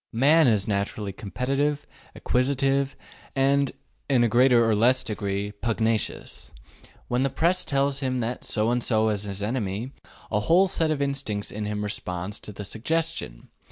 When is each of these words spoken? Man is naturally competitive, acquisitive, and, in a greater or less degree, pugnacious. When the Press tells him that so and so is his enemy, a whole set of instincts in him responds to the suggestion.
Man 0.13 0.47
is 0.47 0.67
naturally 0.67 1.13
competitive, 1.13 1.85
acquisitive, 2.15 2.95
and, 3.35 3.71
in 4.09 4.23
a 4.23 4.27
greater 4.27 4.67
or 4.67 4.73
less 4.73 5.03
degree, 5.03 5.51
pugnacious. 5.51 6.51
When 7.07 7.21
the 7.21 7.29
Press 7.29 7.63
tells 7.63 7.99
him 7.99 8.17
that 8.21 8.43
so 8.43 8.71
and 8.71 8.83
so 8.83 9.09
is 9.09 9.25
his 9.25 9.43
enemy, 9.43 9.91
a 10.31 10.39
whole 10.39 10.67
set 10.67 10.89
of 10.89 11.03
instincts 11.03 11.51
in 11.51 11.65
him 11.65 11.83
responds 11.83 12.39
to 12.39 12.51
the 12.51 12.65
suggestion. 12.65 13.49